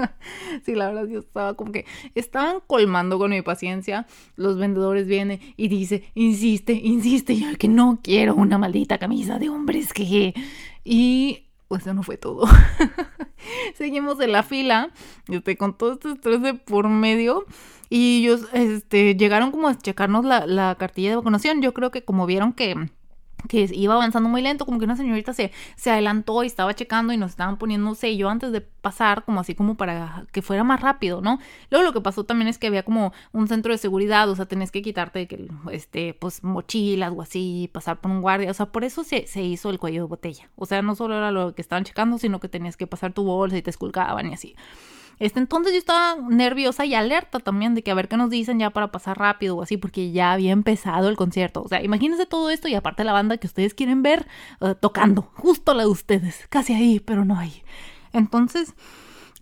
[0.64, 5.40] sí, la verdad yo estaba como que estaban colmando con mi paciencia, los vendedores vienen
[5.56, 10.34] y dice, insiste, insiste, yo que no quiero una maldita camisa de hombres que...
[10.82, 12.46] Y pues eso no fue todo.
[13.74, 14.90] Seguimos en la fila,
[15.28, 17.44] este, con todo este estrés de por medio.
[17.90, 21.62] Y ellos este, llegaron como a checarnos la, la cartilla de vacunación.
[21.62, 22.90] Yo creo que como vieron que
[23.48, 27.12] que iba avanzando muy lento, como que una señorita se, se adelantó y estaba checando
[27.12, 30.80] y nos estaban poniendo sello antes de pasar, como así como para que fuera más
[30.80, 31.38] rápido, ¿no?
[31.70, 34.46] Luego lo que pasó también es que había como un centro de seguridad, o sea,
[34.46, 38.66] tenés que quitarte que, este, pues mochilas o así, pasar por un guardia, o sea,
[38.66, 41.54] por eso se, se hizo el cuello de botella, o sea, no solo era lo
[41.54, 44.54] que estaban checando, sino que tenías que pasar tu bolsa y te esculcaban y así.
[45.18, 48.58] Este, entonces yo estaba nerviosa y alerta también de que a ver qué nos dicen
[48.58, 51.62] ya para pasar rápido o así, porque ya había empezado el concierto.
[51.62, 54.26] O sea, imagínense todo esto y aparte la banda que ustedes quieren ver
[54.60, 57.62] uh, tocando, justo la de ustedes, casi ahí, pero no ahí.
[58.12, 58.74] Entonces,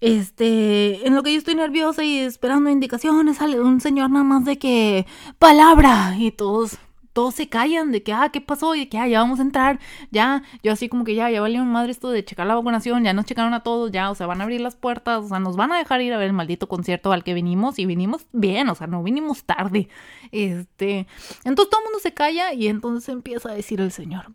[0.00, 4.44] este, en lo que yo estoy nerviosa y esperando indicaciones, sale un señor nada más
[4.44, 5.06] de que
[5.38, 6.78] palabra y todos
[7.12, 8.75] todos se callan de que, ah, ¿qué pasó?
[8.75, 9.79] Y de que, ah, ya vamos a entrar,
[10.11, 13.12] ya, yo así como que ya, ya valió madre esto de checar la vacunación, ya
[13.12, 15.57] nos checaron a todos, ya, o sea, van a abrir las puertas, o sea, nos
[15.57, 18.68] van a dejar ir a ver el maldito concierto al que vinimos y vinimos bien,
[18.68, 19.88] o sea, no vinimos tarde.
[20.31, 21.07] Este,
[21.44, 24.33] entonces todo el mundo se calla y entonces empieza a decir el señor,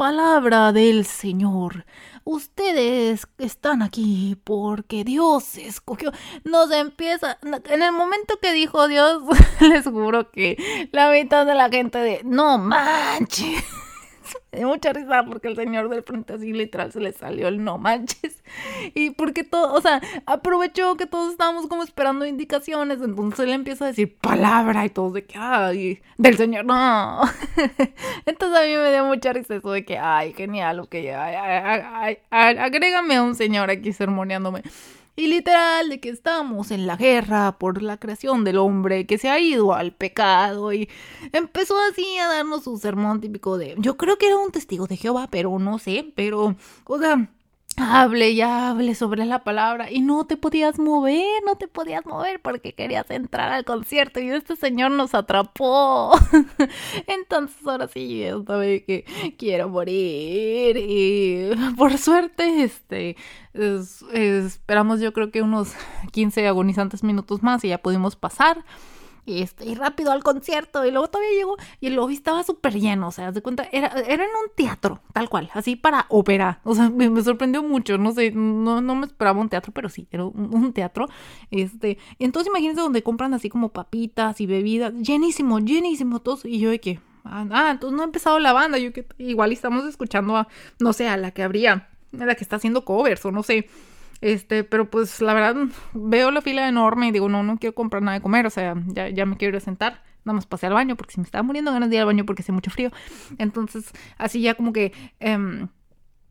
[0.00, 1.84] palabra del Señor.
[2.32, 6.12] Ustedes están aquí porque Dios escogió.
[6.44, 7.38] Nos empieza.
[7.42, 9.20] En el momento que dijo Dios,
[9.60, 12.20] les juro que la mitad de la gente de.
[12.22, 13.64] No manches.
[14.52, 17.78] Me mucha risa porque el señor del frente así literal se le salió el no
[17.78, 18.42] manches.
[18.94, 23.84] Y porque todo, o sea, aprovechó que todos estábamos como esperando indicaciones, entonces él empieza
[23.84, 27.20] a decir palabra y todos de que, ay, del señor, no.
[28.26, 33.16] Entonces a mí me dio mucha risa eso de que, ay, genial, ok, ay, agrégame
[33.16, 34.62] a un señor aquí sermoneándome.
[35.16, 39.28] Y literal, de que estamos en la guerra por la creación del hombre que se
[39.28, 40.72] ha ido al pecado.
[40.72, 40.88] Y
[41.32, 43.74] empezó así a darnos su sermón típico de.
[43.78, 46.12] Yo creo que era un testigo de Jehová, pero no sé.
[46.14, 47.28] Pero, o sea,
[47.80, 52.40] hable y hable sobre la palabra y no te podías mover, no te podías mover
[52.40, 56.12] porque querías entrar al concierto y este señor nos atrapó.
[57.06, 59.04] Entonces ahora sí, yo estaba que
[59.38, 63.16] quiero morir y por suerte, este,
[64.12, 65.72] esperamos yo creo que unos
[66.12, 68.64] 15 agonizantes minutos más y ya pudimos pasar
[69.24, 70.84] y, este, y rápido al concierto.
[70.84, 73.08] Y luego todavía llegó y el lobby estaba súper lleno.
[73.08, 76.60] O sea, de cuenta, era, era en un teatro, tal cual, así para ópera.
[76.64, 77.98] O sea, me, sorprendió mucho.
[77.98, 81.08] No sé, no, no me esperaba un teatro, pero sí, era un, teatro.
[81.50, 86.44] Este, entonces imagínense donde compran así como papitas y bebidas, llenísimo, llenísimo todos.
[86.44, 88.78] Y yo de que, ah, ah, entonces no ha empezado la banda.
[88.78, 92.44] Yo que igual estamos escuchando a, no sé, a la que habría, a la que
[92.44, 93.68] está haciendo covers o no sé.
[94.20, 95.56] Este, pero pues la verdad
[95.92, 98.74] veo la fila enorme y digo, no, no quiero comprar nada de comer, o sea,
[98.88, 100.02] ya, ya me quiero ir a sentar.
[100.24, 102.26] Nada más pasé al baño porque si me estaba muriendo ganas de ir al baño
[102.26, 102.90] porque hace mucho frío.
[103.38, 104.92] Entonces, así ya como que...
[105.20, 105.68] Em,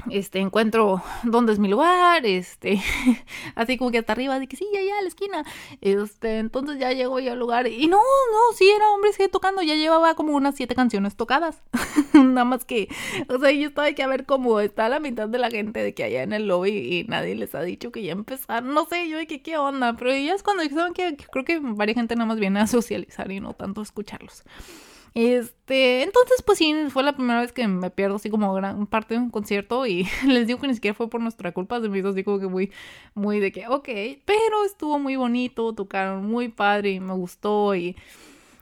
[0.09, 2.81] este, encuentro dónde es mi lugar, este,
[3.55, 5.43] así como que hasta arriba, de que sí, allá a la esquina,
[5.81, 9.61] este, entonces ya llego yo al lugar y no, no, sí era hombres que tocando,
[9.61, 11.61] ya llevaba como unas siete canciones tocadas,
[12.13, 12.87] nada más que,
[13.27, 15.83] o sea, yo estaba de que a ver cómo está la mitad de la gente
[15.83, 18.85] de que allá en el lobby y nadie les ha dicho que ya empezaron, no
[18.85, 21.95] sé, yo de que qué onda, pero ya es cuando dijeron que, creo que varias
[21.95, 24.43] gente nada más viene a socializar y no tanto a escucharlos.
[25.13, 29.15] Este, entonces, pues sí, fue la primera vez que me pierdo así como gran parte
[29.15, 31.99] de un concierto y les digo que ni siquiera fue por nuestra culpa, se me
[31.99, 32.71] hizo así como que muy,
[33.15, 33.89] muy de que, ok,
[34.25, 37.95] pero estuvo muy bonito, tocaron muy padre y me gustó y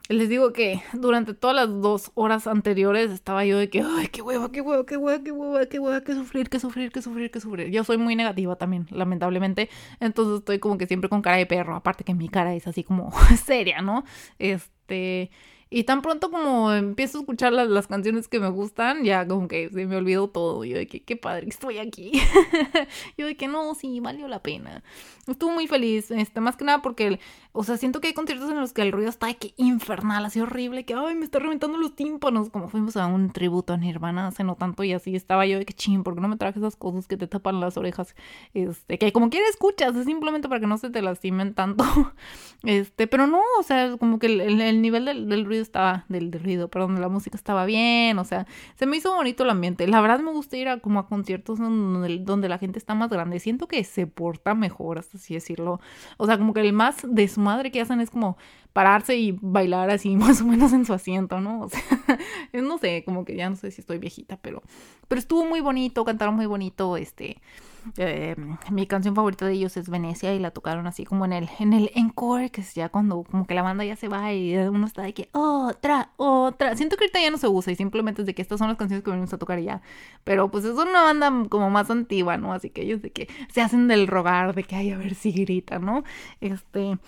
[0.08, 4.22] les digo que durante todas las dos horas anteriores estaba yo de que, ay, qué
[4.22, 7.30] hueva, qué hueva, qué hueva, qué hueva, qué hueva, qué sufrir, qué sufrir, qué sufrir,
[7.30, 7.70] qué sufrir.
[7.70, 9.68] Yo soy muy negativa también, lamentablemente.
[10.00, 12.84] Entonces estoy como que siempre con cara de perro, aparte que mi cara es así
[12.84, 13.12] como
[13.44, 14.04] seria, ¿no?
[14.38, 15.30] Este,
[15.70, 19.48] y tan pronto como empiezo a escuchar las, las, canciones que me gustan, ya como
[19.48, 20.64] que se me olvidó todo.
[20.64, 22.12] Yo de que qué padre estoy aquí.
[23.18, 24.82] yo de que no, sí, valió la pena.
[25.26, 27.20] Estuve muy feliz, este, más que nada porque,
[27.58, 30.24] o sea, siento que hay conciertos en los que el ruido está de que infernal,
[30.24, 32.50] así horrible, que ay, me está reventando los tímpanos.
[32.50, 35.66] Como fuimos a un tributo a Nirvana hace no tanto y así estaba yo de
[35.66, 38.14] que ching, ¿por qué no me traje esas cosas que te tapan las orejas?
[38.54, 41.84] Este, que como quiera escuchas, es simplemente para que no se te lastimen tanto.
[42.62, 46.68] este, pero no, o sea, como que el, el, nivel del, ruido estaba, del, ruido,
[46.68, 49.88] perdón, la música estaba bien, o sea, se me hizo bonito el ambiente.
[49.88, 53.10] La verdad me gusta ir a como a conciertos donde, donde la gente está más
[53.10, 53.40] grande.
[53.40, 55.80] Siento que se porta mejor, hasta así decirlo.
[56.18, 58.36] O sea, como que el más desmadre que hacen es como
[58.72, 61.62] pararse y bailar así más o menos en su asiento, ¿no?
[61.62, 61.82] O sea,
[62.52, 64.62] no sé, como que ya no sé si estoy viejita, pero,
[65.08, 67.40] pero estuvo muy bonito, cantaron muy bonito, este,
[67.96, 68.36] eh,
[68.70, 71.72] mi canción favorita de ellos es Venecia y la tocaron así como en el, en
[71.72, 74.86] el encore, que es ya cuando como que la banda ya se va y uno
[74.86, 76.76] está de que otra, otra.
[76.76, 78.76] Siento que ahorita ya no se usa y simplemente es de que estas son las
[78.76, 79.80] canciones que venimos a tocar ya.
[80.24, 82.52] Pero pues es una banda como más antigua, ¿no?
[82.52, 85.32] Así que ellos de que se hacen del rogar, de que ay, a ver si
[85.32, 86.04] grita, ¿no?
[86.40, 86.98] Este...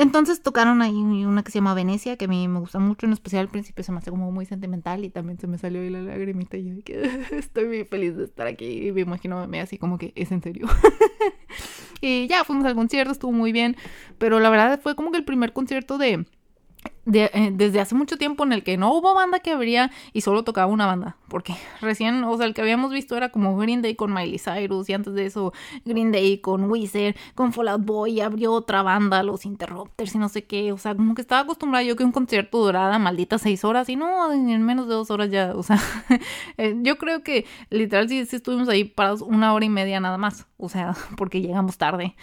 [0.00, 3.12] Entonces tocaron ahí una que se llama Venecia, que a mí me gusta mucho, en
[3.12, 5.90] especial al principio se me hace como muy sentimental y también se me salió ahí
[5.90, 9.60] la lagrimita y yo que estoy muy feliz de estar aquí y me imagino me
[9.60, 10.68] así como que es en serio.
[12.00, 13.76] y ya fuimos al concierto, estuvo muy bien,
[14.16, 16.24] pero la verdad fue como que el primer concierto de
[17.06, 20.44] eh, desde hace mucho tiempo en el que no hubo banda que abría y solo
[20.44, 21.16] tocaba una banda.
[21.28, 24.88] Porque recién, o sea, el que habíamos visto era como Green Day con Miley Cyrus
[24.88, 25.52] y antes de eso
[25.84, 30.28] Green Day con Wizard, con Fallout Boy y abrió otra banda, los Interrupters y no
[30.28, 30.72] sé qué.
[30.72, 33.96] O sea, como que estaba acostumbrada yo que un concierto durara maldita seis horas y
[33.96, 35.80] no, en menos de dos horas ya, o sea,
[36.58, 40.18] eh, yo creo que literal sí, sí estuvimos ahí parados una hora y media nada
[40.18, 40.46] más.
[40.56, 42.14] O sea, porque llegamos tarde.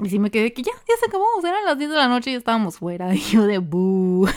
[0.00, 2.30] Y sí me quedé que ya, ya se acabó, eran las 10 de la noche
[2.30, 3.14] y estábamos fuera.
[3.14, 4.28] Y yo de buh.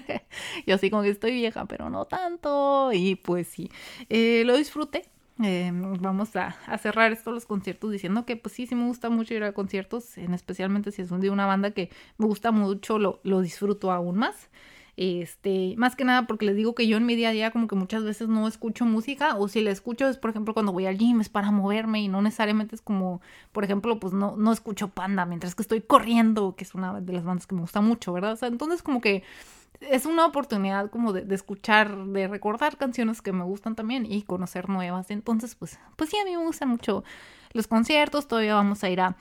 [0.66, 2.90] yo así como que estoy vieja, pero no tanto.
[2.92, 3.70] Y pues sí,
[4.08, 5.08] eh, lo disfruté.
[5.42, 9.34] Eh, vamos a, cerrar estos los conciertos diciendo que pues sí, sí me gusta mucho
[9.34, 12.98] ir a conciertos, en especialmente si es un de una banda que me gusta mucho,
[12.98, 14.48] lo, lo disfruto aún más.
[14.96, 17.66] Este, más que nada porque les digo que yo en mi día a día como
[17.68, 20.86] que muchas veces no escucho música o si la escucho es por ejemplo cuando voy
[20.86, 23.20] al gym es para moverme y no necesariamente es como,
[23.52, 27.12] por ejemplo, pues no, no escucho Panda mientras que estoy corriendo, que es una de
[27.12, 28.32] las bandas que me gusta mucho, ¿verdad?
[28.32, 29.22] O sea, entonces como que
[29.80, 34.22] es una oportunidad como de, de, escuchar, de recordar canciones que me gustan también y
[34.22, 35.10] conocer nuevas.
[35.10, 37.04] Entonces, pues, pues sí, a mí me gustan mucho
[37.52, 38.28] los conciertos.
[38.28, 39.16] Todavía vamos a ir a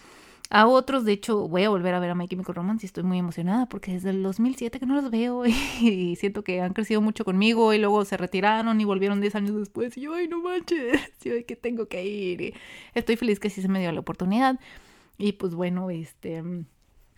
[0.49, 1.05] a otros.
[1.05, 3.65] De hecho, voy a volver a ver a My Chemical Romance y estoy muy emocionada
[3.67, 5.45] porque desde el 2007 que no los veo
[5.81, 9.55] y, siento que han crecido mucho conmigo y luego se retiraron y volvieron 10 años
[9.57, 12.53] después y yo, ay, no manches, yo que tengo que ir.
[12.93, 14.59] estoy feliz que sí se me dio la oportunidad.
[15.17, 16.43] Y pues bueno, este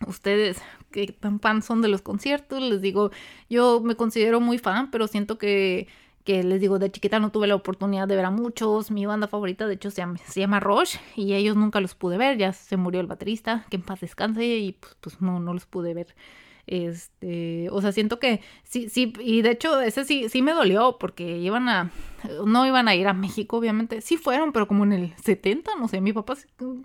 [0.06, 0.58] ustedes
[0.92, 3.10] que tan fan son de los conciertos, les digo,
[3.50, 5.88] yo me considero muy fan, pero siento que
[6.28, 8.90] que les digo, de chiquita no tuve la oportunidad de ver a muchos.
[8.90, 12.18] Mi banda favorita, de hecho, se llama, se llama Rush y ellos nunca los pude
[12.18, 12.36] ver.
[12.36, 15.64] Ya se murió el baterista, que en paz descanse y pues, pues no, no los
[15.64, 16.14] pude ver.
[16.68, 20.98] Este, o sea, siento que sí, sí, y de hecho ese sí, sí me dolió
[20.98, 21.90] porque iban a,
[22.44, 24.02] no iban a ir a México, obviamente.
[24.02, 26.34] Sí fueron, pero como en el 70, no sé, mi papá,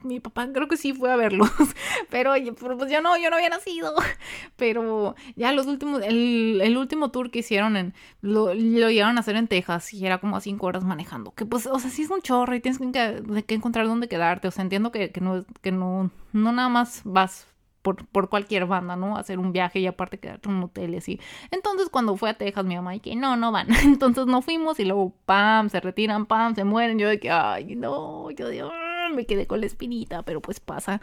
[0.03, 1.49] mi papá creo que sí fue a verlos,
[2.09, 2.33] pero,
[2.77, 3.93] pues yo no, yo no había nacido.
[4.55, 9.21] Pero ya los últimos, el, el último tour que hicieron en, lo, lo llevaron a
[9.21, 11.31] hacer en Texas y era como a cinco horas manejando.
[11.31, 14.47] Que pues, o sea, sí es un chorro y tienes que, que encontrar dónde quedarte.
[14.47, 17.47] O sea, entiendo que, que no, que no, no nada más vas
[17.83, 19.17] por, por, cualquier banda, ¿no?
[19.17, 21.19] Hacer un viaje y aparte quedarte en un hotel y así.
[21.51, 23.67] Entonces cuando fue a Texas mi mamá y que no, no van.
[23.83, 26.97] Entonces no fuimos y luego pam, se retiran, pam, se mueren.
[26.97, 30.59] Yo de que, ay, no, yo de, ah", me quedé con la espinita, pero pues
[30.59, 31.01] pasa.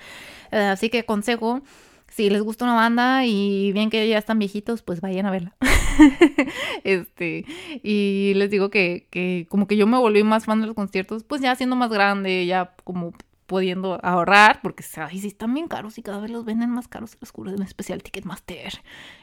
[0.51, 1.61] Eh, así que consejo,
[2.09, 5.55] si les gusta una banda y bien que ya están viejitos, pues vayan a verla.
[6.85, 7.45] este,
[7.83, 11.25] y les digo que, que como que yo me volví más fan de los conciertos,
[11.25, 13.13] pues ya siendo más grande, ya como
[13.51, 17.19] pudiendo ahorrar, porque ay, sí están bien caros y cada vez los venden más caros,
[17.21, 18.75] los curos en especial Ticketmaster.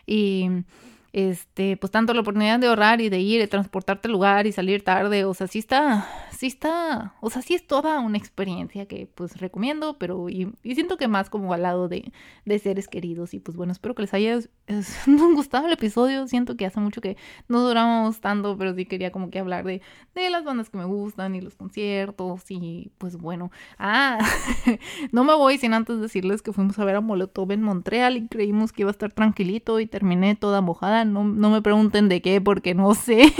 [0.05, 0.49] Y
[1.13, 4.51] este, pues tanto la oportunidad de ahorrar y de ir, de transportarte al lugar y
[4.51, 6.05] salir tarde, o sea, sí está,
[6.37, 10.97] sí está, o sea, sí es toda una experiencia que pues recomiendo, pero y, siento
[10.97, 12.11] que más como al lado de,
[12.45, 14.39] de, seres queridos y pues bueno, espero que les haya
[15.35, 17.17] gustado el episodio, siento que hace mucho que
[17.47, 19.81] no duramos tanto, pero sí quería como que hablar de,
[20.15, 24.19] de las bandas que me gustan y los conciertos y pues bueno, ah,
[25.11, 28.27] no me voy sin antes decirles que fuimos a ver a Molotov en Montreal y
[28.27, 32.41] creímos que iba a estar tranquilito y terminé toda mojada no, me pregunten de qué
[32.41, 33.33] porque no sé,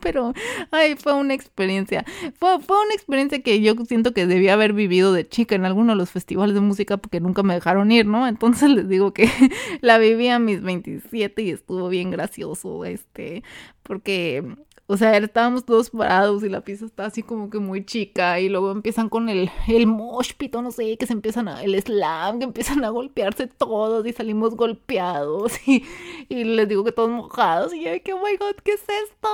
[0.00, 0.32] pero
[0.70, 2.04] ay, fue una experiencia.
[2.38, 5.92] Fue, fue una experiencia que yo siento que debía haber vivido de chica en alguno
[5.92, 8.26] de los festivales de música porque nunca me dejaron ir, ¿no?
[8.28, 9.28] Entonces les digo que
[9.80, 13.42] la viví a mis 27 y estuvo bien gracioso, este,
[13.82, 14.44] porque
[14.88, 18.48] o sea, estábamos todos parados y la pieza está así como que muy chica y
[18.48, 20.32] luego empiezan con el, el mosh
[20.62, 24.54] no sé, que se empiezan a, el slam, que empiezan a golpearse todos y salimos
[24.54, 25.84] golpeados y,
[26.28, 29.28] y les digo que todos mojados y yo, que oh my god, ¿qué es esto?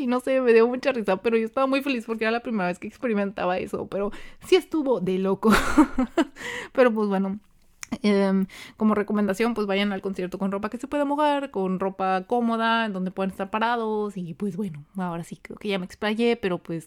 [0.00, 2.40] Y no sé, me dio mucha risa, pero yo estaba muy feliz porque era la
[2.40, 4.10] primera vez que experimentaba eso, pero
[4.46, 5.52] sí estuvo de loco.
[6.72, 7.40] pero pues bueno,
[8.02, 12.24] Em, como recomendación, pues vayan al concierto con ropa que se pueda mojar, con ropa
[12.26, 14.16] cómoda, en donde puedan estar parados.
[14.16, 16.86] Y pues bueno, ahora sí creo que ya me explayé, pero pues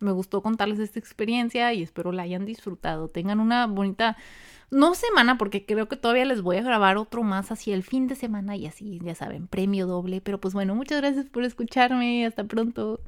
[0.00, 3.08] me gustó contarles esta experiencia y espero la hayan disfrutado.
[3.08, 4.16] Tengan una bonita,
[4.70, 8.08] no semana, porque creo que todavía les voy a grabar otro más hacia el fin
[8.08, 10.20] de semana y así, ya saben, premio doble.
[10.20, 12.26] Pero pues bueno, muchas gracias por escucharme.
[12.26, 13.00] Hasta pronto.